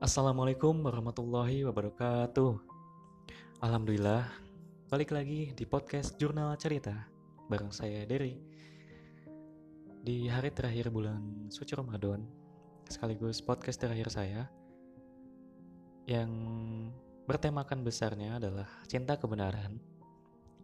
Assalamualaikum 0.00 0.80
warahmatullahi 0.80 1.60
wabarakatuh. 1.68 2.56
Alhamdulillah, 3.60 4.32
balik 4.88 5.12
lagi 5.12 5.52
di 5.52 5.68
podcast 5.68 6.16
Jurnal 6.16 6.56
Cerita 6.56 7.04
bareng 7.52 7.68
saya 7.68 8.08
Derry. 8.08 8.40
Di 10.00 10.24
hari 10.24 10.56
terakhir 10.56 10.88
bulan 10.88 11.52
suci 11.52 11.76
Ramadan, 11.76 12.24
sekaligus 12.88 13.44
podcast 13.44 13.76
terakhir 13.76 14.08
saya 14.08 14.48
yang 16.08 16.32
bertemakan 17.28 17.84
besarnya 17.84 18.40
adalah 18.40 18.72
cinta 18.88 19.20
kebenaran 19.20 19.76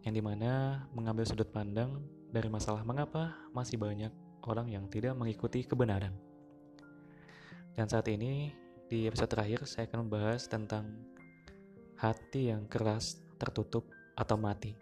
yang 0.01 0.17
di 0.17 0.21
mana 0.25 0.81
mengambil 0.97 1.29
sudut 1.29 1.53
pandang 1.53 2.01
dari 2.33 2.49
masalah 2.49 2.81
mengapa 2.81 3.37
masih 3.53 3.77
banyak 3.77 4.09
orang 4.49 4.65
yang 4.73 4.89
tidak 4.89 5.13
mengikuti 5.13 5.61
kebenaran. 5.61 6.17
Dan 7.77 7.85
saat 7.85 8.09
ini 8.09 8.65
di 8.87 9.03
episode 9.03 9.27
terakhir, 9.35 9.67
saya 9.67 9.83
akan 9.91 10.07
membahas 10.07 10.47
tentang 10.47 10.87
hati 11.99 12.55
yang 12.55 12.71
keras, 12.71 13.19
tertutup, 13.35 13.91
atau 14.15 14.39
mati. 14.39 14.79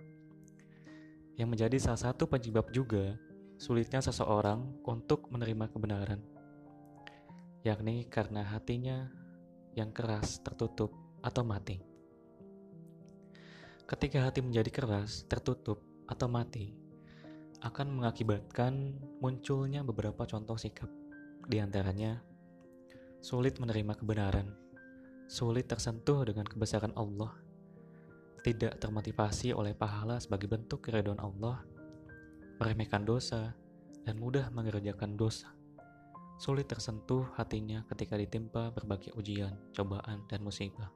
Yang 1.35 1.49
menjadi 1.49 1.77
salah 1.81 2.13
satu 2.13 2.29
penyebab 2.29 2.69
juga 2.69 3.17
sulitnya 3.57 4.05
seseorang 4.05 4.85
untuk 4.85 5.25
menerima 5.33 5.73
kebenaran, 5.73 6.21
yakni 7.65 8.05
karena 8.05 8.45
hatinya 8.45 9.09
yang 9.73 9.89
keras, 9.89 10.37
tertutup, 10.45 10.93
atau 11.25 11.41
mati. 11.41 11.81
Ketika 13.89 14.21
hati 14.21 14.45
menjadi 14.45 14.69
keras, 14.69 15.25
tertutup, 15.25 15.81
atau 16.05 16.29
mati, 16.29 16.77
akan 17.65 17.89
mengakibatkan 17.89 19.01
munculnya 19.17 19.81
beberapa 19.81 20.29
contoh 20.29 20.61
sikap, 20.61 20.93
di 21.49 21.57
antaranya 21.57 22.21
sulit 23.25 23.57
menerima 23.57 23.97
kebenaran, 23.97 24.53
sulit 25.25 25.65
tersentuh 25.65 26.21
dengan 26.29 26.45
kebesaran 26.45 26.93
Allah, 26.93 27.33
tidak 28.45 28.77
termotivasi 28.77 29.49
oleh 29.49 29.73
pahala 29.73 30.21
sebagai 30.21 30.45
bentuk 30.45 30.85
keridhaan 30.85 31.17
Allah, 31.17 31.65
meremehkan 32.61 33.01
dosa, 33.01 33.57
dan 34.05 34.21
mudah 34.21 34.53
mengerjakan 34.53 35.17
dosa. 35.17 35.49
Sulit 36.37 36.69
tersentuh 36.69 37.25
hatinya 37.33 37.81
ketika 37.89 38.13
ditimpa 38.13 38.69
berbagai 38.69 39.17
ujian, 39.17 39.57
cobaan, 39.73 40.21
dan 40.29 40.45
musibah. 40.45 40.93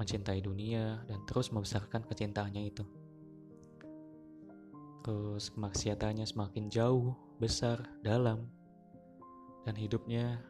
Mencintai 0.00 0.40
dunia 0.40 1.04
dan 1.04 1.20
terus 1.28 1.52
membesarkan 1.52 2.08
kecintaannya 2.08 2.64
itu. 2.64 2.88
Terus 5.04 5.52
kemaksiatannya 5.52 6.24
semakin 6.24 6.72
jauh, 6.72 7.12
besar, 7.36 7.84
dalam, 8.00 8.48
dan 9.68 9.76
hidupnya 9.76 10.40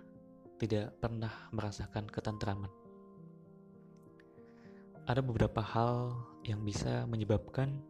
tidak 0.58 0.98
pernah 0.98 1.30
merasakan 1.54 2.10
ketentraman. 2.10 2.70
Ada 5.08 5.24
beberapa 5.24 5.64
hal 5.64 6.12
yang 6.44 6.60
bisa 6.66 7.08
menyebabkan 7.08 7.80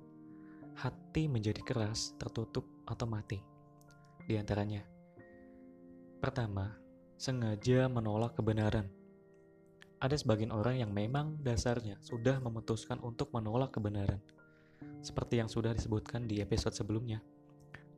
hati 0.78 1.26
menjadi 1.26 1.58
keras, 1.66 2.14
tertutup, 2.14 2.62
atau 2.86 3.08
mati. 3.10 3.42
Di 4.22 4.38
antaranya, 4.38 4.86
pertama, 6.22 6.78
sengaja 7.18 7.90
menolak 7.90 8.38
kebenaran. 8.38 8.86
Ada 9.98 10.14
sebagian 10.14 10.54
orang 10.54 10.78
yang 10.78 10.94
memang 10.94 11.42
dasarnya 11.42 11.98
sudah 11.98 12.38
memutuskan 12.38 13.02
untuk 13.02 13.34
menolak 13.34 13.74
kebenaran, 13.74 14.22
seperti 15.02 15.42
yang 15.42 15.50
sudah 15.50 15.74
disebutkan 15.74 16.30
di 16.30 16.38
episode 16.38 16.76
sebelumnya. 16.76 17.18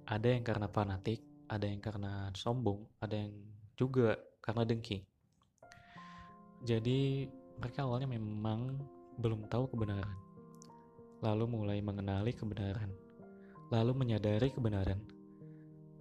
Ada 0.08 0.32
yang 0.32 0.40
karena 0.40 0.64
fanatik, 0.72 1.20
ada 1.52 1.68
yang 1.68 1.84
karena 1.84 2.32
sombong, 2.32 2.88
ada 3.04 3.20
yang 3.20 3.36
juga 3.76 4.16
karena 4.50 4.66
dengki. 4.66 5.06
Jadi 6.66 7.30
mereka 7.62 7.86
awalnya 7.86 8.10
memang 8.10 8.82
belum 9.22 9.46
tahu 9.46 9.70
kebenaran, 9.70 10.10
lalu 11.22 11.46
mulai 11.46 11.78
mengenali 11.78 12.34
kebenaran, 12.34 12.90
lalu 13.70 13.94
menyadari 13.94 14.50
kebenaran. 14.50 14.98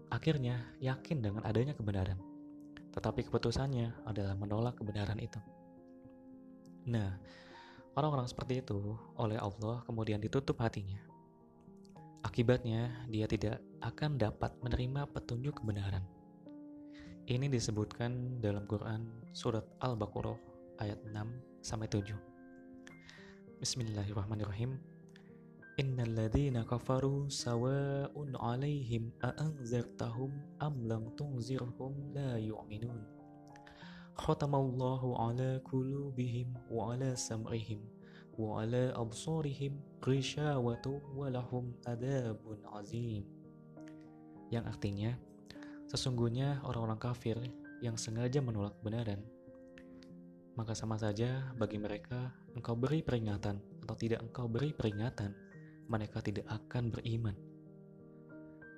Akhirnya 0.09 0.65
yakin 0.81 1.21
dengan 1.21 1.45
adanya 1.45 1.77
kebenaran, 1.77 2.17
tetapi 2.97 3.29
keputusannya 3.29 3.93
adalah 4.09 4.33
menolak 4.33 4.81
kebenaran 4.81 5.21
itu. 5.21 5.37
Nah, 6.89 7.21
orang-orang 7.93 8.25
seperti 8.25 8.65
itu 8.65 8.97
oleh 9.21 9.37
Allah 9.37 9.85
kemudian 9.85 10.17
ditutup 10.17 10.57
hatinya. 10.57 10.97
Akibatnya, 12.25 13.05
dia 13.13 13.29
tidak 13.29 13.61
akan 13.79 14.17
dapat 14.17 14.57
menerima 14.59 15.05
petunjuk 15.13 15.61
kebenaran 15.61 16.03
ini 17.29 17.45
disebutkan 17.45 18.41
dalam 18.41 18.65
Quran 18.65 19.05
surat 19.37 19.61
Al-Baqarah 19.85 20.33
ayat 20.81 20.97
6 21.13 21.61
sampai 21.61 21.85
7. 21.85 22.17
Bismillahirrahmanirrahim. 23.61 24.81
Innal 25.77 26.09
ladzina 26.17 26.65
kafaru 26.65 27.29
sawa'un 27.29 28.33
'alaihim 28.33 29.13
a'anzartahum 29.21 30.33
am 30.57 30.73
lam 30.89 31.05
tunzirhum 31.13 32.17
la 32.17 32.41
yu'minun. 32.41 33.05
Khatamallahu 34.17 35.13
'ala 35.13 35.61
qulubihim 35.69 36.57
wa 36.65 36.97
'ala 36.97 37.13
sam'ihim 37.13 37.85
wa 38.41 38.65
'ala 38.65 38.89
absarihim 38.97 39.77
ghishawatu 40.01 40.97
wa 41.13 41.29
lahum 41.29 41.77
adabun 41.85 42.57
'azim. 42.73 43.21
Yang 44.49 44.65
artinya, 44.65 45.13
Sesungguhnya 45.89 46.61
orang-orang 46.69 47.01
kafir 47.01 47.41
yang 47.81 47.97
sengaja 47.97 48.45
menolak 48.45 48.77
kebenaran, 48.77 49.25
maka 50.53 50.77
sama 50.77 51.01
saja 51.01 51.49
bagi 51.57 51.81
mereka 51.81 52.29
engkau 52.53 52.77
beri 52.77 53.01
peringatan 53.01 53.57
atau 53.81 53.95
tidak 53.97 54.21
engkau 54.21 54.45
beri 54.45 54.69
peringatan, 54.69 55.33
mereka 55.89 56.21
tidak 56.21 56.45
akan 56.45 56.93
beriman. 56.93 57.33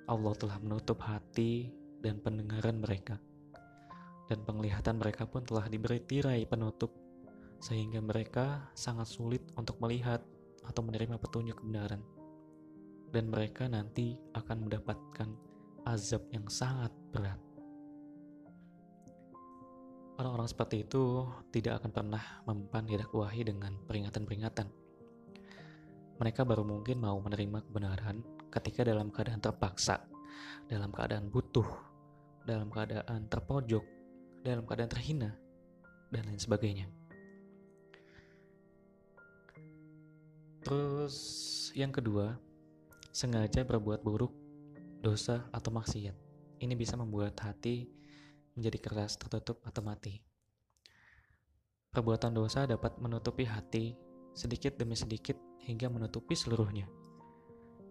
Allah 0.08 0.34
telah 0.40 0.56
menutup 0.64 1.04
hati 1.04 1.68
dan 2.00 2.16
pendengaran 2.24 2.80
mereka, 2.80 3.20
dan 4.32 4.40
penglihatan 4.48 4.96
mereka 4.96 5.28
pun 5.28 5.44
telah 5.44 5.68
diberi 5.68 6.00
tirai 6.00 6.48
penutup, 6.48 6.96
sehingga 7.60 8.00
mereka 8.00 8.72
sangat 8.72 9.12
sulit 9.12 9.44
untuk 9.60 9.76
melihat 9.84 10.24
atau 10.64 10.80
menerima 10.80 11.20
petunjuk 11.20 11.60
kebenaran, 11.60 12.00
dan 13.12 13.28
mereka 13.28 13.68
nanti 13.68 14.16
akan 14.32 14.64
mendapatkan 14.64 15.51
azab 15.82 16.22
yang 16.30 16.46
sangat 16.46 16.90
berat. 17.10 17.38
Orang-orang 20.20 20.46
seperti 20.46 20.86
itu 20.86 21.26
tidak 21.50 21.82
akan 21.82 21.90
pernah 21.90 22.24
mempan 22.46 22.86
didakwahi 22.86 23.42
dengan 23.42 23.74
peringatan-peringatan. 23.90 24.68
Mereka 26.22 26.46
baru 26.46 26.62
mungkin 26.62 27.02
mau 27.02 27.18
menerima 27.18 27.66
kebenaran 27.66 28.22
ketika 28.52 28.86
dalam 28.86 29.10
keadaan 29.10 29.42
terpaksa, 29.42 30.06
dalam 30.70 30.94
keadaan 30.94 31.26
butuh, 31.32 31.66
dalam 32.46 32.70
keadaan 32.70 33.26
terpojok, 33.26 33.82
dalam 34.46 34.62
keadaan 34.62 34.92
terhina, 34.92 35.30
dan 36.12 36.22
lain 36.28 36.38
sebagainya. 36.38 36.86
Terus 40.62 41.16
yang 41.74 41.90
kedua, 41.90 42.38
sengaja 43.10 43.66
berbuat 43.66 44.06
buruk 44.06 44.41
dosa, 45.02 45.50
atau 45.50 45.74
maksiat. 45.74 46.14
Ini 46.62 46.78
bisa 46.78 46.94
membuat 46.94 47.34
hati 47.42 47.90
menjadi 48.54 48.78
keras, 48.78 49.18
tertutup, 49.18 49.58
atau 49.66 49.82
mati. 49.82 50.22
Perbuatan 51.90 52.32
dosa 52.32 52.64
dapat 52.64 52.96
menutupi 53.02 53.44
hati 53.44 53.98
sedikit 54.32 54.78
demi 54.80 54.96
sedikit 54.96 55.36
hingga 55.60 55.92
menutupi 55.92 56.32
seluruhnya, 56.32 56.88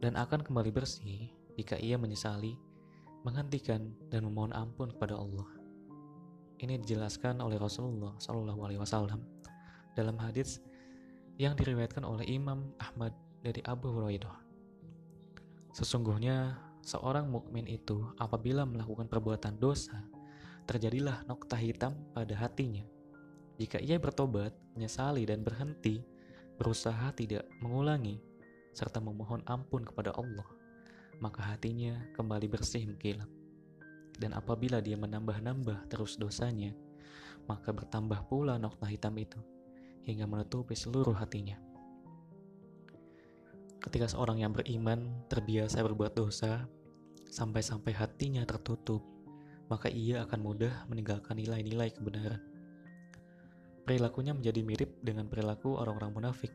dan 0.02 0.18
akan 0.18 0.42
kembali 0.42 0.72
bersih 0.74 1.30
jika 1.60 1.78
ia 1.78 2.00
menyesali, 2.00 2.58
menghentikan, 3.22 3.94
dan 4.10 4.26
memohon 4.26 4.56
ampun 4.56 4.90
kepada 4.90 5.20
Allah. 5.20 5.46
Ini 6.58 6.82
dijelaskan 6.82 7.42
oleh 7.42 7.58
Rasulullah 7.62 8.16
Wasallam 8.18 9.22
dalam 9.94 10.18
hadis 10.18 10.62
yang 11.38 11.58
diriwayatkan 11.58 12.06
oleh 12.06 12.26
Imam 12.30 12.74
Ahmad 12.78 13.14
dari 13.42 13.62
Abu 13.66 13.90
Hurairah. 13.90 14.38
Sesungguhnya 15.74 16.58
seorang 16.82 17.30
mukmin 17.30 17.66
itu 17.70 18.02
apabila 18.18 18.66
melakukan 18.66 19.06
perbuatan 19.10 19.58
dosa, 19.58 20.02
terjadilah 20.66 21.26
nokta 21.26 21.58
hitam 21.58 21.94
pada 22.14 22.34
hatinya. 22.38 22.86
Jika 23.58 23.78
ia 23.78 24.02
bertobat, 24.02 24.54
menyesali 24.74 25.26
dan 25.26 25.46
berhenti, 25.46 26.02
berusaha 26.58 27.14
tidak 27.14 27.46
mengulangi, 27.62 28.18
serta 28.74 28.98
memohon 28.98 29.46
ampun 29.46 29.86
kepada 29.86 30.16
Allah, 30.18 30.48
maka 31.22 31.46
hatinya 31.46 31.98
kembali 32.18 32.48
bersih 32.50 32.90
mengkilat. 32.90 33.30
Dan 34.18 34.34
apabila 34.38 34.82
dia 34.82 34.98
menambah-nambah 34.98 35.90
terus 35.90 36.18
dosanya, 36.18 36.74
maka 37.50 37.74
bertambah 37.74 38.30
pula 38.30 38.58
nokta 38.58 38.90
hitam 38.90 39.18
itu, 39.18 39.38
hingga 40.06 40.26
menutupi 40.26 40.74
seluruh 40.74 41.14
hatinya. 41.18 41.71
Ketika 43.82 44.06
seorang 44.06 44.38
yang 44.38 44.54
beriman 44.54 45.26
terbiasa 45.26 45.82
berbuat 45.82 46.14
dosa, 46.14 46.70
sampai-sampai 47.34 47.98
hatinya 47.98 48.46
tertutup, 48.46 49.02
maka 49.74 49.90
ia 49.90 50.22
akan 50.22 50.40
mudah 50.44 50.86
meninggalkan 50.86 51.40
nilai-nilai 51.40 51.90
kebenaran. 51.96 52.42
perilakunya 53.82 54.32
menjadi 54.32 54.62
mirip 54.62 54.92
dengan 55.02 55.26
perilaku 55.26 55.74
orang-orang 55.76 56.14
munafik. 56.14 56.54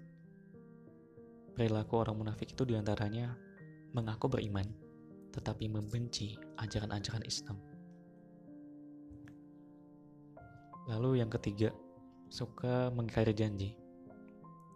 Perilaku 1.58 1.98
orang 1.98 2.16
munafik 2.22 2.54
itu 2.54 2.62
di 2.62 2.78
antaranya 2.78 3.34
mengaku 3.92 4.30
beriman, 4.30 4.64
tetapi 5.34 5.66
membenci 5.66 6.38
ajaran-ajaran 6.62 7.26
Islam. 7.26 7.58
Lalu 10.86 11.18
yang 11.20 11.28
ketiga, 11.28 11.74
suka 12.30 12.94
mengingkari 12.94 13.34
janji. 13.34 13.74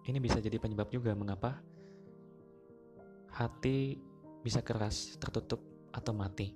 Ini 0.05 0.19
bisa 0.19 0.43
jadi 0.43 0.58
penyebab 0.58 0.91
juga 0.91 1.14
mengapa 1.14 1.62
hati 3.35 3.99
bisa 4.41 4.65
keras, 4.65 5.17
tertutup, 5.21 5.61
atau 5.91 6.15
mati. 6.15 6.55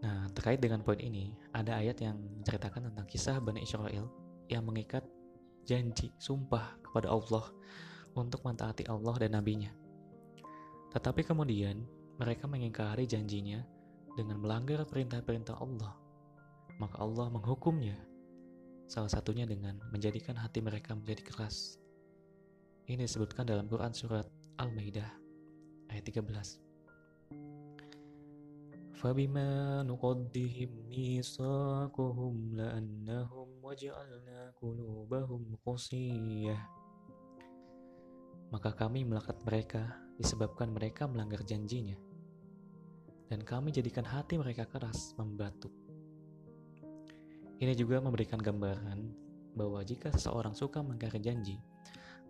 Nah, 0.00 0.28
terkait 0.32 0.60
dengan 0.60 0.80
poin 0.80 0.96
ini, 0.96 1.36
ada 1.52 1.76
ayat 1.76 2.00
yang 2.00 2.16
menceritakan 2.16 2.92
tentang 2.92 3.06
kisah 3.08 3.36
Bani 3.40 3.60
Israel 3.60 4.08
yang 4.48 4.64
mengikat 4.64 5.04
janji, 5.68 6.12
sumpah 6.16 6.80
kepada 6.80 7.12
Allah 7.12 7.44
untuk 8.16 8.40
mentaati 8.42 8.88
Allah 8.88 9.14
dan 9.20 9.36
nabinya. 9.36 9.70
Tetapi 10.90 11.22
kemudian 11.22 11.84
mereka 12.16 12.48
mengingkari 12.48 13.04
janjinya 13.06 13.62
dengan 14.16 14.40
melanggar 14.40 14.82
perintah-perintah 14.88 15.56
Allah. 15.60 15.94
Maka 16.80 16.96
Allah 17.00 17.28
menghukumnya. 17.28 17.96
Salah 18.90 19.12
satunya 19.12 19.46
dengan 19.46 19.78
menjadikan 19.94 20.34
hati 20.34 20.58
mereka 20.64 20.96
menjadi 20.96 21.22
keras. 21.22 21.78
Ini 22.90 23.06
disebutkan 23.06 23.46
dalam 23.46 23.70
Quran 23.70 23.94
surat 23.94 24.26
Al-Maidah 24.59 25.09
ayat 25.91 26.05
13. 26.07 26.65
فبما 28.95 29.83
نقضهم 29.83 30.71
ميثاقهم 30.87 32.35
لأنهم 32.55 33.47
وجعلنا 33.59 34.39
قلوبهم 34.61 35.41
قصية 35.67 36.57
maka 38.55 38.71
kami 38.71 39.03
melakat 39.03 39.35
mereka 39.43 39.99
disebabkan 40.15 40.71
mereka 40.71 41.09
melanggar 41.09 41.43
janjinya. 41.43 41.97
Dan 43.27 43.43
kami 43.43 43.73
jadikan 43.73 44.05
hati 44.05 44.39
mereka 44.39 44.63
keras, 44.69 45.11
membatu. 45.19 45.67
Ini 47.59 47.73
juga 47.75 47.99
memberikan 47.99 48.39
gambaran 48.39 49.11
bahwa 49.59 49.81
jika 49.83 50.13
seseorang 50.13 50.55
suka 50.55 50.79
mengingkari 50.79 51.19
janji, 51.19 51.57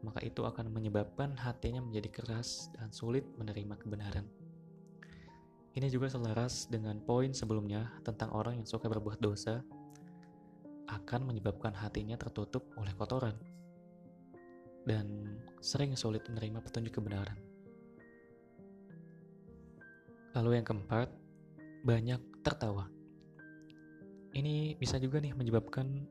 maka 0.01 0.25
itu 0.25 0.45
akan 0.45 0.73
menyebabkan 0.73 1.37
hatinya 1.37 1.85
menjadi 1.85 2.09
keras 2.09 2.73
dan 2.77 2.89
sulit 2.93 3.25
menerima 3.37 3.77
kebenaran. 3.77 4.25
Ini 5.71 5.87
juga 5.87 6.11
selaras 6.11 6.67
dengan 6.67 6.99
poin 6.99 7.31
sebelumnya 7.31 7.95
tentang 8.03 8.35
orang 8.35 8.59
yang 8.59 8.67
suka 8.67 8.91
berbuat 8.91 9.23
dosa 9.23 9.63
akan 10.91 11.31
menyebabkan 11.31 11.71
hatinya 11.71 12.19
tertutup 12.19 12.67
oleh 12.75 12.91
kotoran 12.99 13.39
dan 14.83 15.07
sering 15.63 15.95
sulit 15.95 16.27
menerima 16.27 16.59
petunjuk 16.59 16.99
kebenaran. 16.99 17.39
Lalu 20.35 20.59
yang 20.59 20.67
keempat, 20.67 21.09
banyak 21.87 22.21
tertawa. 22.43 22.91
Ini 24.31 24.79
bisa 24.79 24.99
juga 24.99 25.19
nih 25.19 25.35
menyebabkan 25.35 26.07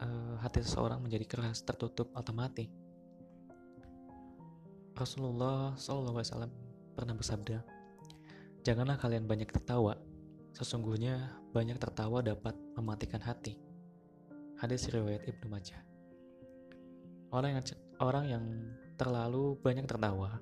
uh, 0.00 0.34
hati 0.40 0.64
seseorang 0.64 1.00
menjadi 1.00 1.26
keras, 1.28 1.62
tertutup, 1.62 2.12
atau 2.16 2.32
mati. 2.32 2.68
Rasulullah 4.96 5.76
SAW 5.76 6.24
pernah 6.96 7.12
bersabda, 7.12 7.60
Janganlah 8.64 8.98
kalian 8.98 9.28
banyak 9.28 9.46
tertawa, 9.52 9.94
sesungguhnya 10.56 11.36
banyak 11.54 11.78
tertawa 11.78 12.24
dapat 12.24 12.56
mematikan 12.74 13.22
hati. 13.22 13.60
Hadis 14.56 14.88
riwayat 14.88 15.28
Ibnu 15.28 15.46
Majah. 15.52 15.78
Orang 17.30 17.60
yang 17.60 17.64
orang 18.00 18.24
yang 18.26 18.44
terlalu 18.96 19.60
banyak 19.60 19.84
tertawa 19.84 20.40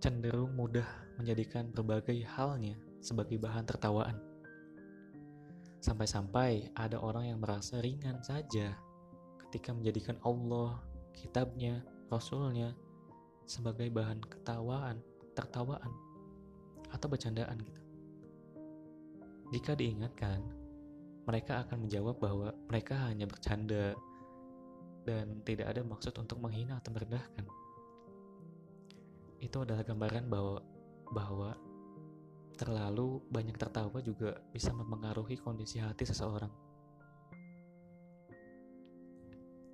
cenderung 0.00 0.52
mudah 0.56 0.84
menjadikan 1.16 1.68
berbagai 1.72 2.24
halnya 2.24 2.76
sebagai 3.04 3.36
bahan 3.40 3.64
tertawaan. 3.68 4.33
Sampai-sampai 5.84 6.72
ada 6.72 6.96
orang 6.96 7.28
yang 7.28 7.44
merasa 7.44 7.76
ringan 7.84 8.24
saja 8.24 8.72
ketika 9.36 9.76
menjadikan 9.76 10.16
Allah, 10.24 10.80
kitabnya, 11.12 11.84
rasulnya 12.08 12.72
sebagai 13.44 13.92
bahan 13.92 14.16
ketawaan, 14.24 15.04
tertawaan, 15.36 15.92
atau 16.88 17.04
bercandaan 17.04 17.60
gitu. 17.60 17.82
Jika 19.52 19.76
diingatkan, 19.76 20.40
mereka 21.28 21.68
akan 21.68 21.84
menjawab 21.84 22.16
bahwa 22.16 22.48
mereka 22.72 23.04
hanya 23.04 23.28
bercanda, 23.28 23.92
dan 25.04 25.44
tidak 25.44 25.68
ada 25.68 25.84
maksud 25.84 26.16
untuk 26.16 26.40
menghina 26.40 26.80
atau 26.80 26.96
merendahkan. 26.96 27.44
Itu 29.36 29.68
adalah 29.68 29.84
gambaran 29.84 30.32
bahwa 30.32 30.64
bahwa 31.12 31.52
terlalu 32.54 33.22
banyak 33.28 33.58
tertawa 33.58 33.98
juga 33.98 34.38
bisa 34.54 34.70
mempengaruhi 34.70 35.38
kondisi 35.42 35.82
hati 35.82 36.06
seseorang. 36.06 36.50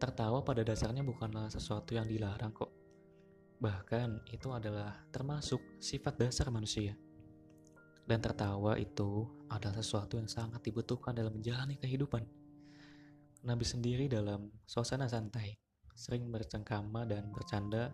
Tertawa 0.00 0.40
pada 0.40 0.64
dasarnya 0.64 1.04
bukanlah 1.04 1.52
sesuatu 1.52 1.92
yang 1.92 2.08
dilarang 2.08 2.56
kok. 2.56 2.72
Bahkan 3.60 4.32
itu 4.32 4.48
adalah 4.48 4.96
termasuk 5.12 5.60
sifat 5.76 6.16
dasar 6.16 6.48
manusia. 6.48 6.96
Dan 8.08 8.24
tertawa 8.24 8.80
itu 8.80 9.28
adalah 9.52 9.76
sesuatu 9.76 10.16
yang 10.16 10.26
sangat 10.26 10.64
dibutuhkan 10.64 11.12
dalam 11.12 11.36
menjalani 11.36 11.76
kehidupan. 11.76 12.24
Nabi 13.44 13.64
sendiri 13.68 14.08
dalam 14.08 14.48
suasana 14.64 15.04
santai, 15.04 15.52
sering 15.92 16.32
bercengkama 16.32 17.04
dan 17.04 17.28
bercanda 17.28 17.92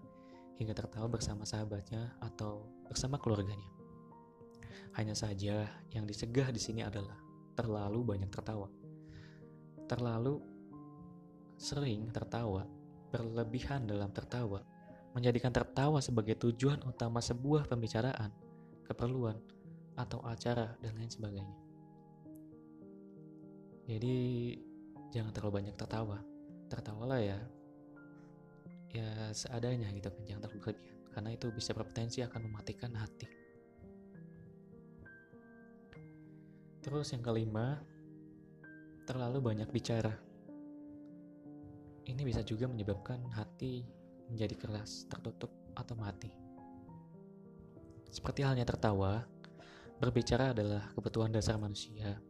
hingga 0.63 0.79
tertawa 0.79 1.11
bersama 1.11 1.43
sahabatnya 1.43 2.17
atau 2.23 2.71
bersama 2.87 3.19
keluarganya. 3.19 3.76
Hanya 4.97 5.15
saja 5.17 5.69
yang 5.93 6.05
dicegah 6.05 6.49
di 6.51 6.61
sini 6.61 6.81
adalah 6.83 7.17
terlalu 7.57 8.17
banyak 8.17 8.31
tertawa. 8.33 8.69
Terlalu 9.87 10.41
sering 11.57 12.13
tertawa, 12.13 12.69
berlebihan 13.13 13.89
dalam 13.89 14.13
tertawa, 14.13 14.61
menjadikan 15.17 15.53
tertawa 15.53 16.03
sebagai 16.05 16.37
tujuan 16.37 16.85
utama 16.85 17.23
sebuah 17.23 17.71
pembicaraan, 17.71 18.29
keperluan, 18.85 19.41
atau 19.97 20.21
acara, 20.27 20.77
dan 20.85 20.93
lain 21.01 21.09
sebagainya. 21.09 21.57
Jadi, 23.87 24.17
jangan 25.15 25.33
terlalu 25.33 25.53
banyak 25.63 25.77
tertawa 25.79 26.19
tertawalah 26.67 27.21
ya 27.23 27.39
ya 28.91 29.31
seadanya 29.31 29.91
gitu 29.95 30.09
kan 30.11 30.23
jangan 30.27 30.43
terlalu 30.49 30.61
berlebihan 30.63 30.77
karena 31.15 31.31
itu 31.33 31.47
bisa 31.55 31.73
berpotensi 31.73 32.21
akan 32.21 32.51
mematikan 32.51 32.93
hati 32.97 33.27
terus 36.87 37.11
yang 37.11 37.27
kelima 37.27 37.83
terlalu 39.11 39.43
banyak 39.43 39.67
bicara 39.75 40.15
ini 42.07 42.23
bisa 42.23 42.47
juga 42.47 42.71
menyebabkan 42.71 43.19
hati 43.35 43.83
menjadi 44.31 44.55
keras 44.55 45.11
tertutup 45.11 45.51
atau 45.75 45.99
mati 45.99 46.31
seperti 48.15 48.47
halnya 48.47 48.63
tertawa 48.63 49.27
berbicara 49.99 50.55
adalah 50.55 50.95
kebutuhan 50.95 51.35
dasar 51.35 51.59
manusia 51.59 52.23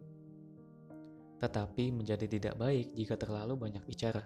tetapi 1.37 1.93
menjadi 1.93 2.25
tidak 2.25 2.55
baik 2.57 2.97
jika 2.97 3.15
terlalu 3.21 3.69
banyak 3.69 3.85
bicara. 3.85 4.25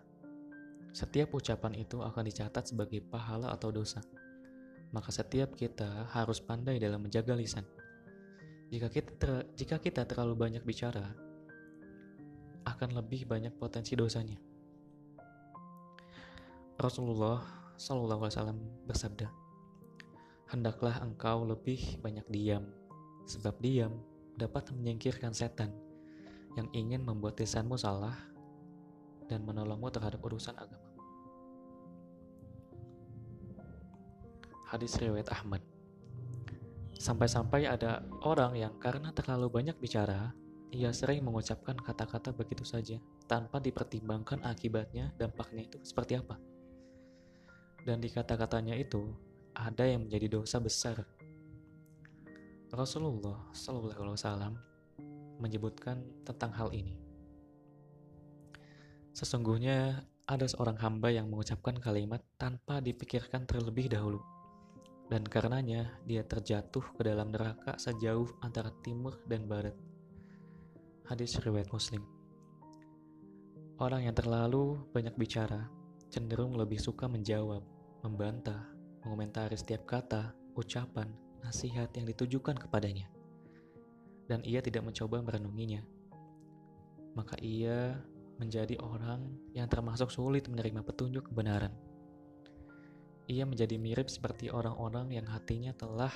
Setiap 0.90 1.34
ucapan 1.34 1.74
itu 1.78 2.02
akan 2.02 2.22
dicatat 2.26 2.70
sebagai 2.70 3.02
pahala 3.02 3.50
atau 3.54 3.70
dosa. 3.70 4.02
Maka 4.90 5.10
setiap 5.14 5.54
kita 5.54 6.10
harus 6.10 6.42
pandai 6.42 6.82
dalam 6.82 7.02
menjaga 7.02 7.34
lisan. 7.34 7.62
Jika 8.70 8.86
kita 8.86 9.10
ter, 9.18 9.30
jika 9.58 9.76
kita 9.82 10.06
terlalu 10.06 10.38
banyak 10.38 10.62
bicara, 10.62 11.10
akan 12.62 13.02
lebih 13.02 13.26
banyak 13.26 13.50
potensi 13.58 13.98
dosanya. 13.98 14.38
Rasulullah 16.78 17.42
Shallallahu 17.74 18.22
Alaihi 18.24 18.36
Wasallam 18.38 18.60
bersabda, 18.86 19.26
hendaklah 20.54 21.02
engkau 21.02 21.42
lebih 21.42 21.98
banyak 21.98 22.24
diam, 22.30 22.64
sebab 23.26 23.58
diam 23.58 23.98
dapat 24.38 24.70
menyingkirkan 24.70 25.34
setan 25.34 25.74
yang 26.54 26.70
ingin 26.70 27.02
membuat 27.02 27.42
lisanmu 27.42 27.74
salah 27.74 28.14
dan 29.26 29.42
menolongmu 29.42 29.90
terhadap 29.90 30.22
urusan 30.22 30.54
agama. 30.54 30.90
Hadis 34.70 34.94
riwayat 34.94 35.26
Ahmad. 35.34 35.69
Sampai-sampai 37.00 37.64
ada 37.64 38.04
orang 38.28 38.60
yang 38.60 38.76
karena 38.76 39.08
terlalu 39.16 39.48
banyak 39.48 39.72
bicara, 39.80 40.36
ia 40.68 40.92
sering 40.92 41.24
mengucapkan 41.24 41.72
kata-kata 41.80 42.36
begitu 42.36 42.60
saja 42.60 43.00
tanpa 43.24 43.56
dipertimbangkan 43.56 44.44
akibatnya 44.44 45.08
dampaknya 45.16 45.64
itu 45.64 45.80
seperti 45.80 46.20
apa. 46.20 46.36
Dan 47.88 48.04
di 48.04 48.12
kata-katanya 48.12 48.76
itu 48.76 49.16
ada 49.56 49.88
yang 49.88 50.04
menjadi 50.04 50.28
dosa 50.28 50.60
besar. 50.60 51.00
Rasulullah 52.68 53.48
Shallallahu 53.56 53.96
Alaihi 53.96 54.16
Wasallam 54.20 54.54
menyebutkan 55.40 56.04
tentang 56.28 56.52
hal 56.52 56.68
ini. 56.76 57.00
Sesungguhnya 59.16 60.04
ada 60.28 60.44
seorang 60.44 60.76
hamba 60.84 61.08
yang 61.08 61.32
mengucapkan 61.32 61.80
kalimat 61.80 62.20
tanpa 62.36 62.84
dipikirkan 62.84 63.48
terlebih 63.48 63.88
dahulu. 63.88 64.20
Dan 65.10 65.26
karenanya 65.26 65.90
dia 66.06 66.22
terjatuh 66.22 66.94
ke 66.94 67.02
dalam 67.02 67.34
neraka 67.34 67.74
sejauh 67.74 68.30
antara 68.46 68.70
timur 68.86 69.18
dan 69.26 69.50
barat. 69.50 69.74
Hadis 71.10 71.34
riwayat 71.42 71.66
Muslim. 71.74 72.06
Orang 73.82 74.06
yang 74.06 74.14
terlalu 74.14 74.78
banyak 74.94 75.18
bicara 75.18 75.66
cenderung 76.10 76.54
lebih 76.54 76.78
suka 76.78 77.10
menjawab, 77.10 77.66
membantah, 78.06 78.70
mengomentari 79.02 79.58
setiap 79.58 79.82
kata, 79.86 80.30
ucapan, 80.54 81.10
nasihat 81.42 81.90
yang 81.98 82.06
ditujukan 82.06 82.54
kepadanya. 82.54 83.10
Dan 84.30 84.46
ia 84.46 84.62
tidak 84.62 84.86
mencoba 84.86 85.26
merenunginya. 85.26 85.82
Maka 87.18 87.34
ia 87.42 87.98
menjadi 88.38 88.78
orang 88.78 89.26
yang 89.58 89.66
termasuk 89.66 90.10
sulit 90.14 90.46
menerima 90.46 90.86
petunjuk 90.86 91.34
kebenaran. 91.34 91.74
Ia 93.30 93.46
menjadi 93.46 93.78
mirip 93.78 94.10
seperti 94.10 94.50
orang-orang 94.50 95.14
yang 95.14 95.26
hatinya 95.30 95.70
telah 95.70 96.10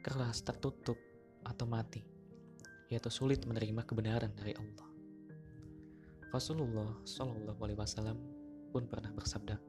keras, 0.00 0.40
tertutup, 0.40 0.96
atau 1.44 1.68
mati, 1.68 2.00
yaitu 2.88 3.12
sulit 3.12 3.44
menerima 3.44 3.84
kebenaran 3.84 4.32
dari 4.32 4.56
Allah. 4.56 4.88
Rasulullah 6.32 6.96
Shallallahu 7.04 7.60
Alaihi 7.60 7.78
Wasallam 7.78 8.18
pun 8.72 8.88
pernah 8.88 9.12
bersabda, 9.12 9.60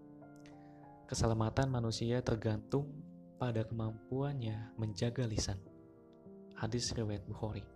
keselamatan 1.12 1.68
manusia 1.68 2.24
tergantung 2.24 2.96
pada 3.36 3.68
kemampuannya 3.68 4.72
menjaga 4.80 5.27
lisan. 5.27 5.60
Hadis 6.56 6.89
riwayat 6.96 7.27
Bukhari. 7.27 7.68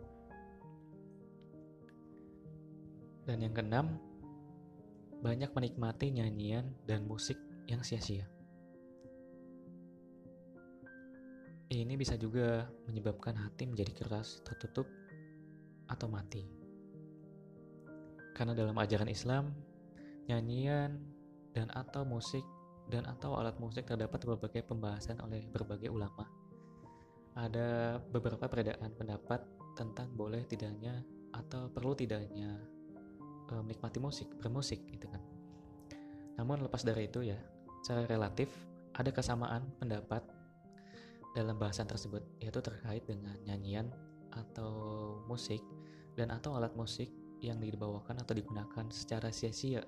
Dan 3.28 3.44
yang 3.46 3.54
keenam, 3.54 4.00
banyak 5.22 5.51
menikmati 5.54 6.10
nyanyian 6.10 6.72
dan 6.88 7.04
musik 7.06 7.38
yang 7.70 7.86
sia-sia. 7.86 8.40
Ini 11.72 11.96
bisa 11.96 12.20
juga 12.20 12.68
menyebabkan 12.84 13.32
hati 13.40 13.63
menjadi 13.63 13.96
keras, 14.04 14.44
tertutup, 14.44 14.84
atau 15.88 16.12
mati. 16.12 16.44
Karena 18.36 18.51
dalam 18.51 18.75
ajaran 18.75 19.08
Islam, 19.08 19.56
nyanyian 20.28 21.00
dan 21.56 21.72
atau 21.72 22.04
musik 22.04 22.44
dan 22.92 23.08
atau 23.08 23.40
alat 23.40 23.56
musik 23.63 23.88
terdapat 23.88 24.20
berbagai 24.20 24.68
pembahasan 24.68 25.24
oleh 25.24 25.48
berbagai 25.48 25.88
ulama. 25.88 26.28
Ada 27.40 28.04
beberapa 28.12 28.51
perbedaan 28.51 28.92
pendapat 28.92 29.40
tentang 29.80 30.12
boleh 30.12 30.44
tidaknya 30.51 31.00
atau 31.32 31.72
perlu 31.72 31.96
tidaknya 31.96 32.60
e, 33.48 33.54
menikmati 33.63 34.04
musik, 34.04 34.28
bermusik 34.44 34.84
gitu 34.92 35.08
kan. 35.08 35.24
Namun 36.36 36.68
lepas 36.68 36.84
dari 36.84 37.08
itu 37.08 37.24
ya, 37.24 37.40
secara 37.80 38.04
relatif 38.12 38.51
ada 38.92 39.08
kesamaan 39.16 39.72
pendapat 39.80 40.40
dalam 41.32 41.56
bahasan 41.56 41.88
tersebut 41.88 42.24
yaitu 42.44 42.60
terkait 42.60 43.04
dengan 43.08 43.36
nyanyian 43.48 43.88
atau 44.36 45.20
musik 45.28 45.64
dan 46.16 46.32
atau 46.32 46.56
alat 46.60 46.76
musik 46.76 47.08
yang 47.40 47.58
dibawakan 47.58 48.22
atau 48.22 48.36
digunakan 48.36 48.86
secara 48.92 49.32
sia-sia 49.34 49.82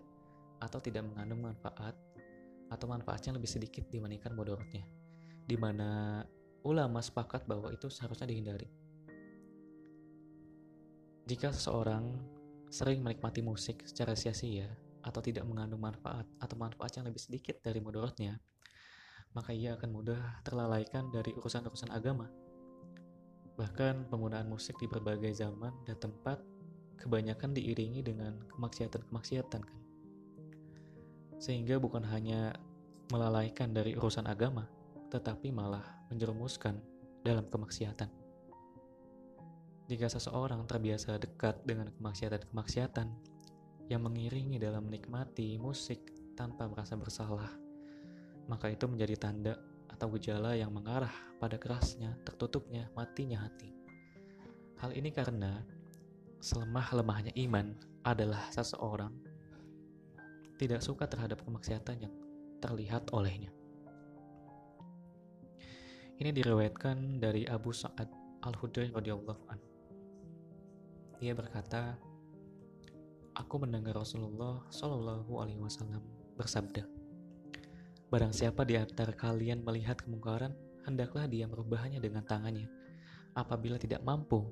atau 0.63 0.79
tidak 0.79 1.03
mengandung 1.03 1.43
manfaat 1.43 1.93
atau 2.71 2.85
manfaatnya 2.89 3.35
lebih 3.35 3.51
sedikit 3.51 3.85
dibandingkan 3.91 4.33
mudaratnya 4.33 4.87
di 5.43 5.59
mana 5.59 6.23
ulama 6.63 7.03
sepakat 7.03 7.43
bahwa 7.43 7.69
itu 7.75 7.91
seharusnya 7.91 8.31
dihindari. 8.31 8.67
Jika 11.27 11.51
seseorang 11.51 12.19
sering 12.71 13.03
menikmati 13.03 13.43
musik 13.43 13.83
secara 13.87 14.15
sia-sia 14.15 14.67
atau 15.03 15.19
tidak 15.19 15.43
mengandung 15.43 15.83
manfaat 15.83 16.27
atau 16.39 16.55
manfaat 16.55 16.99
yang 16.99 17.07
lebih 17.07 17.19
sedikit 17.19 17.59
dari 17.59 17.79
mudaratnya, 17.83 18.39
maka 19.33 19.53
ia 19.53 19.73
akan 19.73 19.89
mudah 19.89 20.21
terlalaikan 20.45 21.09
dari 21.09 21.33
urusan-urusan 21.33 21.89
agama. 21.89 22.29
Bahkan 23.57 24.09
penggunaan 24.09 24.49
musik 24.49 24.77
di 24.81 24.89
berbagai 24.89 25.33
zaman 25.37 25.73
dan 25.85 25.97
tempat 25.97 26.41
kebanyakan 27.01 27.53
diiringi 27.53 28.01
dengan 28.05 28.37
kemaksiatan-kemaksiatan 28.53 29.61
kan. 29.61 29.81
Sehingga 31.41 31.77
bukan 31.81 32.05
hanya 32.07 32.55
melalaikan 33.11 33.75
dari 33.75 33.97
urusan 33.97 34.25
agama, 34.29 34.69
tetapi 35.11 35.53
malah 35.53 35.83
menjerumuskan 36.09 36.79
dalam 37.21 37.45
kemaksiatan. 37.49 38.09
Jika 39.91 40.07
seseorang 40.07 40.63
terbiasa 40.63 41.19
dekat 41.19 41.59
dengan 41.67 41.91
kemaksiatan-kemaksiatan 41.99 43.07
yang 43.91 44.01
mengiringi 44.01 44.57
dalam 44.57 44.87
menikmati 44.87 45.59
musik 45.59 45.99
tanpa 46.39 46.65
merasa 46.71 46.95
bersalah, 46.95 47.62
maka 48.47 48.71
itu 48.71 48.85
menjadi 48.89 49.15
tanda 49.15 49.53
atau 49.89 50.09
gejala 50.17 50.57
yang 50.57 50.73
mengarah 50.73 51.13
pada 51.39 51.55
kerasnya, 51.55 52.17
tertutupnya, 52.25 52.89
matinya 52.97 53.43
hati. 53.45 53.71
Hal 54.81 54.91
ini 54.95 55.13
karena 55.13 55.63
selemah-lemahnya 56.43 57.31
iman 57.47 57.71
adalah 58.03 58.51
seseorang 58.51 59.15
tidak 60.59 60.83
suka 60.83 61.07
terhadap 61.07 61.39
kemaksiatan 61.43 62.07
yang 62.07 62.13
terlihat 62.59 63.07
olehnya. 63.15 63.51
Ini 66.19 66.29
diriwayatkan 66.31 67.19
dari 67.19 67.43
Abu 67.49 67.75
Sa'ad 67.75 68.07
Al-Hudri 68.43 68.91
radhiyallahu 68.91 69.43
anhu. 69.49 69.69
Ia 71.23 71.33
berkata, 71.35 71.95
Aku 73.33 73.57
mendengar 73.57 73.97
Rasulullah 73.97 74.61
Shallallahu 74.69 75.41
Alaihi 75.41 75.57
Wasallam 75.57 76.05
bersabda, 76.37 76.85
Barang 78.13 78.29
siapa 78.29 78.61
di 78.61 78.77
antara 78.77 79.09
kalian 79.09 79.65
melihat 79.65 79.97
kemungkaran, 79.97 80.53
hendaklah 80.85 81.25
dia 81.25 81.49
merubahnya 81.49 81.97
dengan 81.97 82.21
tangannya. 82.21 82.69
Apabila 83.33 83.81
tidak 83.81 84.05
mampu, 84.05 84.45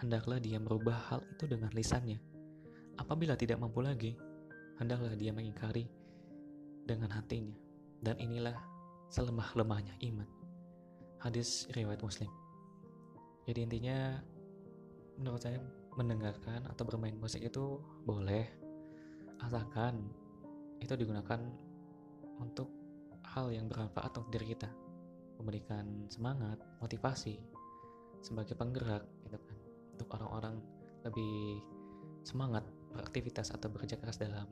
hendaklah 0.00 0.40
dia 0.40 0.56
merubah 0.56 0.96
hal 1.12 1.20
itu 1.28 1.44
dengan 1.44 1.68
lisannya. 1.76 2.16
Apabila 2.96 3.36
tidak 3.36 3.60
mampu 3.60 3.84
lagi, 3.84 4.16
hendaklah 4.80 5.12
dia 5.20 5.36
mengingkari 5.36 5.84
dengan 6.88 7.12
hatinya. 7.12 7.52
Dan 8.00 8.16
inilah 8.16 8.56
selemah-lemahnya 9.12 10.00
iman. 10.08 10.28
Hadis 11.20 11.68
riwayat 11.76 12.00
Muslim. 12.00 12.32
Jadi 13.44 13.68
intinya 13.68 14.16
menurut 15.20 15.44
saya 15.44 15.60
mendengarkan 15.92 16.64
atau 16.72 16.88
bermain 16.88 17.20
musik 17.20 17.44
itu 17.44 17.84
boleh 18.08 18.48
asalkan 19.44 20.08
itu 20.80 20.96
digunakan 20.96 21.44
untuk 22.40 22.83
hal 23.34 23.50
yang 23.50 23.66
bermanfaat 23.66 24.14
untuk 24.14 24.30
diri 24.30 24.54
kita. 24.54 24.70
Memberikan 25.42 26.06
semangat 26.06 26.62
motivasi 26.78 27.42
sebagai 28.22 28.54
penggerak 28.54 29.02
gitu 29.26 29.36
kan. 29.36 29.56
Untuk 29.98 30.08
orang-orang 30.14 30.62
lebih 31.02 31.60
semangat 32.24 32.64
beraktivitas 32.94 33.50
atau 33.50 33.68
bekerja 33.68 33.98
keras 33.98 34.22
dalam 34.22 34.46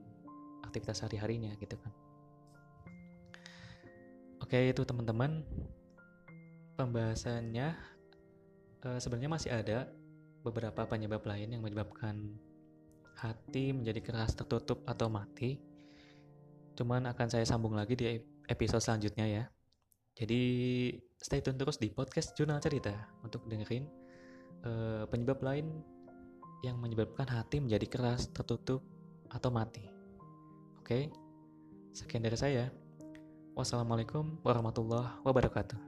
aktivitas 0.67 1.01
sehari-harinya 1.01 1.55
gitu 1.62 1.79
kan. 1.79 1.95
Oke 4.43 4.75
itu 4.75 4.83
teman-teman. 4.83 5.47
Pembahasannya 6.77 7.79
e, 8.83 8.89
sebenarnya 8.99 9.31
masih 9.31 9.51
ada 9.55 9.87
beberapa 10.43 10.83
penyebab 10.85 11.23
lain 11.23 11.55
yang 11.55 11.62
menyebabkan 11.62 12.35
hati 13.15 13.71
menjadi 13.71 14.03
keras 14.03 14.35
tertutup 14.35 14.83
atau 14.85 15.07
mati. 15.07 15.62
Cuman 16.75 17.07
akan 17.07 17.29
saya 17.31 17.47
sambung 17.47 17.79
lagi 17.79 17.95
di 17.95 18.32
episode 18.49 18.82
selanjutnya 18.82 19.26
ya. 19.28 19.44
Jadi 20.12 20.42
stay 21.16 21.40
tune 21.40 21.56
terus 21.56 21.80
di 21.80 21.88
podcast 21.88 22.37
Jurnal 22.37 22.61
Cerita 22.61 22.92
untuk 23.25 23.46
dengerin 23.49 23.88
uh, 24.66 25.04
penyebab 25.08 25.40
lain 25.40 25.70
yang 26.62 26.78
menyebabkan 26.78 27.26
hati 27.26 27.58
menjadi 27.58 27.87
keras, 27.90 28.30
tertutup, 28.30 28.84
atau 29.32 29.50
mati. 29.50 29.82
Oke, 30.78 31.11
sekian 31.96 32.22
dari 32.22 32.38
saya. 32.38 32.70
Wassalamualaikum 33.52 34.40
warahmatullahi 34.46 35.20
wabarakatuh. 35.26 35.80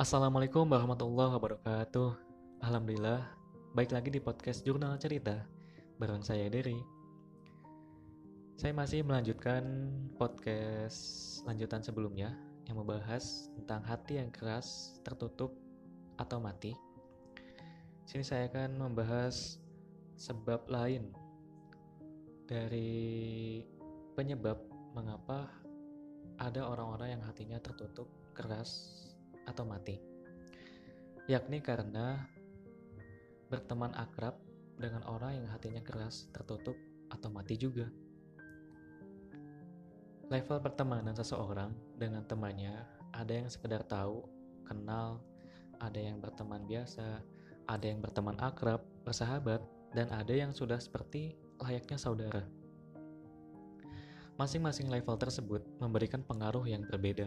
Assalamualaikum 0.00 0.64
warahmatullahi 0.64 1.36
wabarakatuh. 1.36 2.10
Alhamdulillah, 2.64 3.20
baik 3.76 3.92
lagi 3.92 4.08
di 4.08 4.20
podcast 4.20 4.64
Jurnal 4.64 4.96
Cerita 4.96 5.44
bareng 6.00 6.24
saya 6.24 6.48
Derry. 6.48 6.99
Saya 8.60 8.76
masih 8.76 9.00
melanjutkan 9.08 9.88
podcast 10.20 11.00
lanjutan 11.48 11.80
sebelumnya 11.80 12.36
yang 12.68 12.76
membahas 12.76 13.48
tentang 13.56 13.80
hati 13.88 14.20
yang 14.20 14.28
keras, 14.28 15.00
tertutup, 15.00 15.56
atau 16.20 16.44
mati. 16.44 16.76
Sini 18.04 18.20
saya 18.20 18.52
akan 18.52 18.76
membahas 18.76 19.56
sebab 20.20 20.68
lain 20.68 21.08
dari 22.44 23.64
penyebab 24.12 24.60
mengapa 24.92 25.48
ada 26.36 26.60
orang-orang 26.60 27.16
yang 27.16 27.24
hatinya 27.24 27.56
tertutup, 27.64 28.12
keras, 28.36 28.92
atau 29.48 29.64
mati, 29.64 29.96
yakni 31.32 31.64
karena 31.64 32.28
berteman 33.48 33.96
akrab 33.96 34.36
dengan 34.76 35.00
orang 35.08 35.40
yang 35.40 35.48
hatinya 35.48 35.80
keras, 35.80 36.28
tertutup, 36.36 36.76
atau 37.08 37.32
mati 37.32 37.56
juga. 37.56 37.88
Level 40.30 40.62
pertemanan 40.62 41.10
seseorang 41.10 41.74
dengan 41.98 42.22
temannya 42.22 42.86
ada 43.10 43.34
yang 43.34 43.50
sekedar 43.50 43.82
tahu, 43.82 44.22
kenal, 44.62 45.18
ada 45.82 45.98
yang 45.98 46.22
berteman 46.22 46.62
biasa, 46.70 47.18
ada 47.66 47.82
yang 47.82 47.98
berteman 47.98 48.38
akrab, 48.38 48.78
bersahabat, 49.02 49.58
dan 49.90 50.06
ada 50.14 50.30
yang 50.30 50.54
sudah 50.54 50.78
seperti 50.78 51.34
layaknya 51.58 51.98
saudara. 51.98 52.46
Masing-masing 54.38 54.86
level 54.86 55.18
tersebut 55.18 55.66
memberikan 55.82 56.22
pengaruh 56.22 56.62
yang 56.62 56.86
berbeda. 56.86 57.26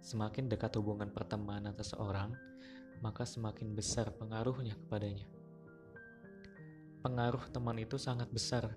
Semakin 0.00 0.48
dekat 0.48 0.72
hubungan 0.80 1.12
pertemanan 1.12 1.76
seseorang, 1.76 2.32
maka 3.04 3.28
semakin 3.28 3.76
besar 3.76 4.08
pengaruhnya 4.16 4.72
kepadanya. 4.72 5.28
Pengaruh 7.04 7.44
teman 7.52 7.76
itu 7.76 8.00
sangat 8.00 8.32
besar, 8.32 8.72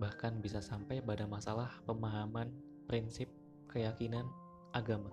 bahkan 0.00 0.40
bisa 0.40 0.64
sampai 0.64 1.04
pada 1.04 1.28
masalah 1.28 1.68
pemahaman, 1.84 2.48
prinsip, 2.88 3.28
keyakinan, 3.68 4.24
agama. 4.72 5.12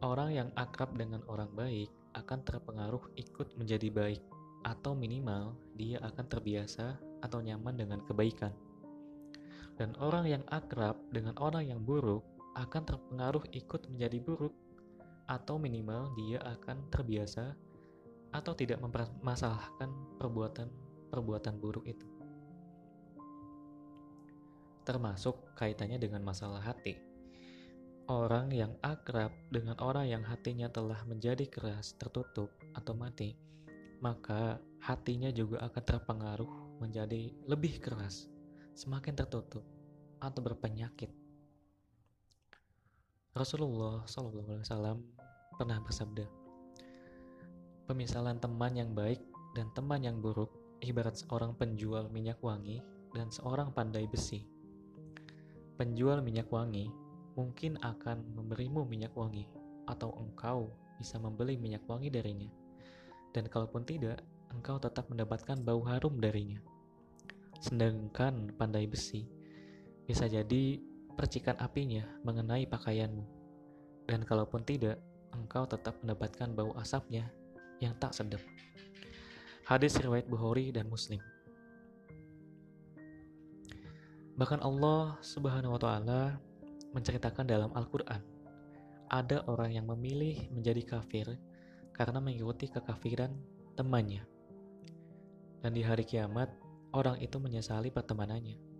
Orang 0.00 0.32
yang 0.32 0.48
akrab 0.56 0.96
dengan 0.96 1.20
orang 1.28 1.52
baik 1.52 1.92
akan 2.16 2.40
terpengaruh 2.40 3.04
ikut 3.20 3.52
menjadi 3.60 3.92
baik, 3.92 4.24
atau 4.64 4.96
minimal 4.96 5.56
dia 5.76 6.00
akan 6.00 6.24
terbiasa 6.24 6.96
atau 7.20 7.44
nyaman 7.44 7.76
dengan 7.76 8.00
kebaikan. 8.04 8.52
Dan 9.76 9.96
orang 10.00 10.28
yang 10.28 10.44
akrab 10.52 10.96
dengan 11.12 11.36
orang 11.40 11.68
yang 11.68 11.80
buruk 11.80 12.24
akan 12.56 12.82
terpengaruh 12.84 13.44
ikut 13.56 13.88
menjadi 13.88 14.20
buruk 14.20 14.52
atau 15.30 15.56
minimal 15.56 16.12
dia 16.18 16.42
akan 16.42 16.90
terbiasa 16.90 17.54
atau 18.34 18.52
tidak 18.52 18.82
mempermasalahkan 18.82 19.88
perbuatan-perbuatan 20.20 21.54
buruk 21.62 21.86
itu. 21.88 22.19
Termasuk 24.82 25.54
kaitannya 25.56 26.00
dengan 26.00 26.24
masalah 26.24 26.60
hati. 26.60 26.96
Orang 28.10 28.50
yang 28.50 28.74
akrab 28.82 29.30
dengan 29.54 29.78
orang 29.78 30.10
yang 30.10 30.24
hatinya 30.26 30.66
telah 30.66 30.98
menjadi 31.06 31.46
keras, 31.46 31.94
tertutup, 31.94 32.50
atau 32.74 32.92
mati, 32.96 33.38
maka 34.02 34.58
hatinya 34.82 35.30
juga 35.30 35.62
akan 35.62 35.84
terpengaruh 35.86 36.52
menjadi 36.82 37.30
lebih 37.46 37.78
keras, 37.78 38.26
semakin 38.74 39.14
tertutup, 39.14 39.62
atau 40.18 40.40
berpenyakit 40.42 41.20
Rasulullah 43.30 44.02
SAW 44.10 44.98
pernah 45.54 45.78
bersabda, 45.78 46.26
Pemisalan 47.86 48.42
teman 48.42 48.74
yang 48.74 48.90
baik 48.90 49.22
dan 49.54 49.70
teman 49.70 50.02
yang 50.02 50.18
buruk 50.18 50.50
ibarat 50.82 51.14
seorang 51.14 51.54
penjual 51.54 52.10
minyak 52.10 52.42
wangi 52.42 52.82
dan 53.14 53.30
seorang 53.30 53.70
pandai 53.70 54.10
besi. 54.10 54.50
Penjual 55.80 56.20
minyak 56.20 56.52
wangi 56.52 56.92
mungkin 57.40 57.80
akan 57.80 58.36
memberimu 58.36 58.84
minyak 58.84 59.16
wangi 59.16 59.48
atau 59.88 60.12
engkau 60.20 60.68
bisa 61.00 61.16
membeli 61.16 61.56
minyak 61.56 61.80
wangi 61.88 62.12
darinya. 62.12 62.52
Dan 63.32 63.48
kalaupun 63.48 63.88
tidak, 63.88 64.20
engkau 64.52 64.76
tetap 64.76 65.08
mendapatkan 65.08 65.56
bau 65.64 65.80
harum 65.88 66.20
darinya. 66.20 66.60
Sedangkan 67.64 68.52
pandai 68.60 68.84
besi 68.84 69.24
bisa 70.04 70.28
jadi 70.28 70.76
percikan 71.16 71.56
apinya 71.56 72.04
mengenai 72.28 72.68
pakaianmu. 72.68 73.24
Dan 74.04 74.28
kalaupun 74.28 74.60
tidak, 74.68 75.00
engkau 75.32 75.64
tetap 75.64 75.96
mendapatkan 76.04 76.52
bau 76.52 76.76
asapnya 76.76 77.32
yang 77.80 77.96
tak 77.96 78.12
sedap. 78.12 78.44
Hadis 79.64 79.96
riwayat 79.96 80.28
Bukhari 80.28 80.76
dan 80.76 80.92
Muslim. 80.92 81.24
Bahkan 84.40 84.64
Allah 84.64 85.20
Subhanahu 85.20 85.76
wa 85.76 85.80
taala 85.80 86.40
menceritakan 86.96 87.44
dalam 87.44 87.68
Al-Qur'an 87.76 88.24
ada 89.12 89.44
orang 89.44 89.76
yang 89.76 89.84
memilih 89.92 90.48
menjadi 90.48 90.96
kafir 90.96 91.36
karena 91.92 92.24
mengikuti 92.24 92.72
kekafiran 92.72 93.36
temannya. 93.76 94.24
Dan 95.60 95.76
di 95.76 95.84
hari 95.84 96.08
kiamat, 96.08 96.48
orang 96.96 97.20
itu 97.20 97.36
menyesali 97.36 97.92
pertemanannya 97.92 98.70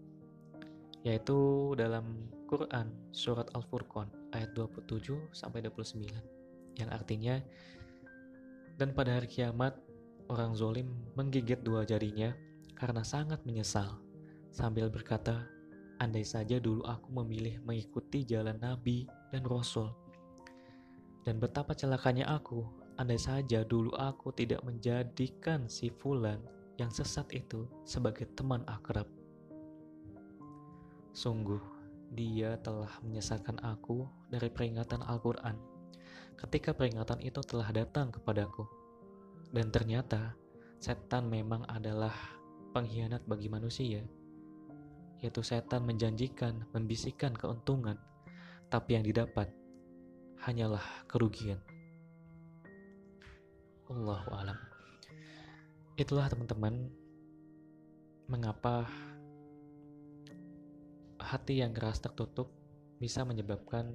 yaitu 1.01 1.73
dalam 1.81 2.29
Quran 2.45 2.93
surat 3.09 3.49
Al-Furqan 3.57 4.37
ayat 4.37 4.53
27 4.53 5.33
sampai 5.33 5.65
29 5.65 6.77
yang 6.77 6.91
artinya 6.93 7.41
dan 8.77 8.93
pada 8.93 9.17
hari 9.17 9.29
kiamat 9.29 9.81
orang 10.29 10.53
zolim 10.53 10.93
menggigit 11.17 11.65
dua 11.65 11.89
jarinya 11.89 12.37
karena 12.77 13.01
sangat 13.01 13.41
menyesal 13.49 13.97
sambil 14.51 14.91
berkata 14.91 15.47
andai 16.03 16.27
saja 16.27 16.59
dulu 16.59 16.83
aku 16.87 17.11
memilih 17.23 17.63
mengikuti 17.63 18.27
jalan 18.27 18.59
nabi 18.59 19.07
dan 19.31 19.47
rasul. 19.47 19.91
Dan 21.27 21.39
betapa 21.39 21.77
celakanya 21.77 22.27
aku 22.31 22.65
andai 22.99 23.21
saja 23.21 23.65
dulu 23.65 23.95
aku 23.97 24.33
tidak 24.35 24.61
menjadikan 24.67 25.71
si 25.71 25.89
fulan 25.89 26.41
yang 26.77 26.89
sesat 26.89 27.29
itu 27.33 27.69
sebagai 27.85 28.29
teman 28.35 28.65
akrab. 28.67 29.07
Sungguh, 31.13 31.61
dia 32.17 32.57
telah 32.65 32.91
menyesatkan 33.05 33.61
aku 33.61 34.09
dari 34.33 34.49
peringatan 34.49 35.05
Al-Quran 35.05 35.71
ketika 36.41 36.73
peringatan 36.73 37.21
itu 37.21 37.45
telah 37.45 37.69
datang 37.69 38.09
kepadaku. 38.09 38.65
Dan 39.53 39.69
ternyata, 39.69 40.33
setan 40.81 41.29
memang 41.29 41.69
adalah 41.69 42.15
pengkhianat 42.73 43.27
bagi 43.29 43.53
manusia, 43.53 44.01
yaitu 45.21 45.45
setan 45.45 45.85
menjanjikan, 45.85 46.65
membisikkan 46.73 47.37
keuntungan, 47.37 48.01
tapi 48.73 48.97
yang 48.97 49.05
didapat 49.05 49.53
hanyalah 50.41 50.83
kerugian. 51.05 51.61
Allahu 53.91 54.31
alam. 54.33 54.57
Itulah 56.01 56.33
teman-teman 56.33 56.89
mengapa 58.31 58.89
hati 61.21 61.61
yang 61.61 61.77
keras 61.77 62.01
tertutup 62.01 62.49
bisa 62.97 63.27
menyebabkan 63.27 63.93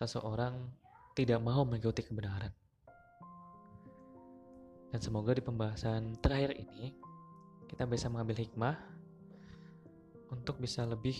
seseorang 0.00 0.72
tidak 1.12 1.42
mau 1.44 1.66
mengikuti 1.68 2.00
kebenaran. 2.00 2.54
Dan 4.90 5.00
semoga 5.02 5.36
di 5.36 5.44
pembahasan 5.44 6.16
terakhir 6.18 6.56
ini 6.56 6.96
kita 7.68 7.84
bisa 7.86 8.08
mengambil 8.08 8.40
hikmah 8.42 8.99
untuk 10.30 10.62
bisa 10.62 10.86
lebih 10.86 11.14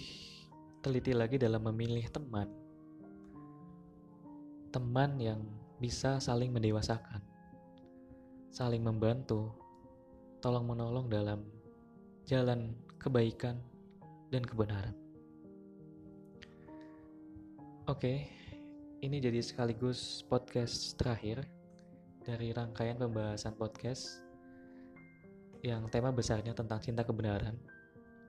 teliti 0.81 1.13
lagi 1.13 1.37
dalam 1.37 1.67
memilih 1.67 2.07
teman. 2.09 2.47
Teman 4.71 5.19
yang 5.19 5.43
bisa 5.83 6.23
saling 6.23 6.55
mendewasakan, 6.55 7.19
saling 8.55 8.87
membantu, 8.87 9.51
tolong 10.39 10.65
menolong 10.65 11.11
dalam 11.11 11.43
jalan 12.25 12.71
kebaikan 13.03 13.59
dan 14.31 14.47
kebenaran. 14.47 14.95
Oke, 17.91 18.31
ini 19.03 19.19
jadi 19.19 19.43
sekaligus 19.43 20.23
podcast 20.31 20.95
terakhir 20.95 21.43
dari 22.23 22.55
rangkaian 22.55 22.95
pembahasan 22.95 23.59
podcast 23.59 24.23
yang 25.67 25.91
tema 25.91 26.15
besarnya 26.15 26.55
tentang 26.55 26.79
cinta 26.79 27.03
kebenaran 27.03 27.59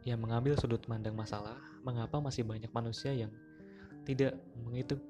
yang 0.07 0.21
mengambil 0.21 0.57
sudut 0.57 0.81
pandang 0.85 1.13
masalah 1.13 1.57
mengapa 1.85 2.17
masih 2.17 2.41
banyak 2.41 2.69
manusia 2.73 3.13
yang 3.13 3.29
tidak 4.05 4.37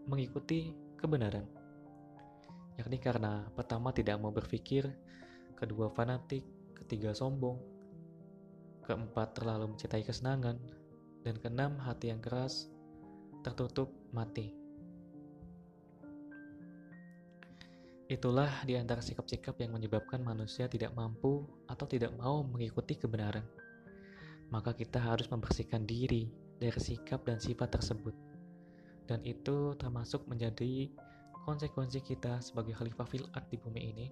mengikuti 0.08 0.76
kebenaran 1.00 1.48
yakni 2.76 3.00
karena 3.00 3.48
pertama 3.56 3.96
tidak 3.96 4.20
mau 4.20 4.36
berpikir 4.36 4.88
kedua 5.56 5.88
fanatik 5.94 6.44
ketiga 6.76 7.16
sombong 7.16 7.60
keempat 8.84 9.38
terlalu 9.38 9.72
mencintai 9.72 10.04
kesenangan 10.04 10.60
dan 11.22 11.36
keenam 11.38 11.78
hati 11.80 12.10
yang 12.10 12.20
keras 12.20 12.68
tertutup 13.46 13.90
mati. 14.14 14.54
Itulah 18.12 18.68
di 18.68 18.76
antara 18.76 19.00
sikap-sikap 19.00 19.56
yang 19.64 19.72
menyebabkan 19.72 20.20
manusia 20.20 20.68
tidak 20.68 20.92
mampu 20.92 21.48
atau 21.72 21.88
tidak 21.88 22.12
mau 22.20 22.44
mengikuti 22.44 23.00
kebenaran. 23.00 23.48
Maka 24.52 24.76
kita 24.76 25.00
harus 25.00 25.32
membersihkan 25.32 25.88
diri 25.88 26.28
dari 26.60 26.78
sikap 26.78 27.24
dan 27.24 27.40
sifat 27.40 27.72
tersebut. 27.74 28.14
Dan 29.08 29.24
itu 29.24 29.74
termasuk 29.80 30.28
menjadi 30.28 30.92
konsekuensi 31.48 32.04
kita 32.06 32.38
sebagai 32.44 32.78
khalifah 32.78 33.08
fil 33.10 33.26
di 33.50 33.58
bumi 33.58 33.82
ini 33.82 34.08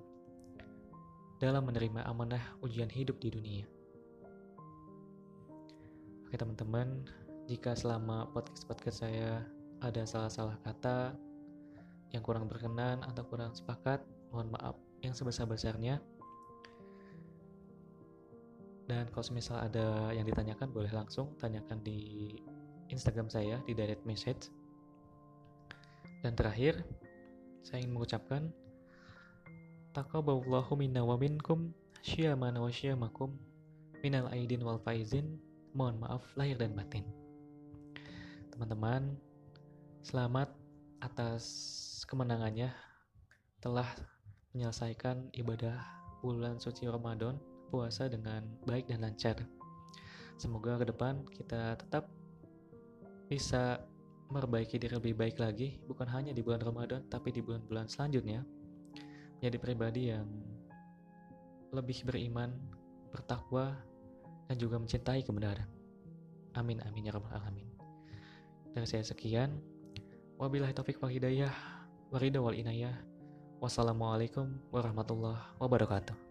dalam 1.40 1.64
menerima 1.64 2.04
amanah 2.04 2.42
ujian 2.60 2.92
hidup 2.92 3.16
di 3.24 3.32
dunia. 3.32 3.66
Oke 6.28 6.36
teman-teman, 6.36 7.08
jika 7.48 7.74
selama 7.74 8.28
podcast-podcast 8.36 9.08
saya 9.08 9.42
ada 9.80 10.04
salah-salah 10.04 10.60
kata 10.62 11.16
yang 12.12 12.22
kurang 12.22 12.46
berkenan 12.52 13.02
atau 13.08 13.24
kurang 13.26 13.56
sepakat, 13.56 14.04
mohon 14.30 14.52
maaf 14.52 14.76
yang 15.02 15.16
sebesar-besarnya. 15.16 16.04
Dan 18.90 19.06
kalau 19.14 19.22
misal 19.38 19.62
ada 19.62 20.10
yang 20.18 20.26
ditanyakan 20.26 20.74
boleh 20.74 20.90
langsung 20.90 21.38
tanyakan 21.38 21.78
di 21.86 22.34
Instagram 22.90 23.30
saya 23.30 23.62
di 23.70 23.78
direct 23.78 24.02
message. 24.02 24.50
Dan 26.26 26.34
terakhir, 26.34 26.82
saya 27.62 27.86
ingin 27.86 27.94
mengucapkan 27.94 28.50
taqabbalallahu 29.94 30.74
minna 30.74 31.06
wa 31.06 31.22
minkum 31.22 31.70
syiyamana 32.02 32.58
wa 32.58 32.74
syiyamakum 32.74 33.38
minal 34.02 34.26
aidin 34.34 34.66
wal 34.66 34.82
faizin. 34.82 35.38
Mohon 35.78 36.10
maaf 36.10 36.26
lahir 36.34 36.58
dan 36.58 36.74
batin. 36.74 37.06
Teman-teman, 38.50 39.14
selamat 40.02 40.50
atas 40.98 41.46
kemenangannya 42.10 42.74
telah 43.62 43.86
menyelesaikan 44.58 45.30
ibadah 45.38 45.78
bulan 46.26 46.58
suci 46.58 46.90
Ramadan 46.90 47.38
puasa 47.70 48.10
dengan 48.10 48.42
baik 48.66 48.90
dan 48.90 49.06
lancar. 49.06 49.38
Semoga 50.36 50.82
ke 50.82 50.90
depan 50.90 51.22
kita 51.30 51.78
tetap 51.78 52.10
bisa 53.30 53.78
memperbaiki 54.30 54.78
diri 54.78 54.94
lebih 54.94 55.14
baik 55.18 55.38
lagi, 55.42 55.82
bukan 55.90 56.06
hanya 56.10 56.34
di 56.34 56.42
bulan 56.46 56.62
Ramadan, 56.62 57.02
tapi 57.10 57.34
di 57.34 57.42
bulan-bulan 57.42 57.90
selanjutnya. 57.90 58.46
Menjadi 59.40 59.58
pribadi 59.58 60.02
yang 60.14 60.26
lebih 61.74 62.06
beriman, 62.06 62.54
bertakwa, 63.10 63.74
dan 64.50 64.56
juga 64.58 64.82
mencintai 64.82 65.22
kebenaran. 65.26 65.70
Amin 66.58 66.82
amin 66.86 67.10
ya 67.10 67.14
rabbal 67.14 67.38
alamin. 67.38 67.70
Dari 68.74 68.88
saya 68.90 69.06
sekian. 69.06 69.62
Wabillahi 70.40 70.74
taufik 70.74 70.98
wal 71.02 71.14
hidayah. 71.14 71.54
Warida 72.10 72.42
wal 72.42 72.58
inayah. 72.58 72.96
Wassalamualaikum 73.60 74.58
warahmatullahi 74.74 75.58
wabarakatuh. 75.62 76.29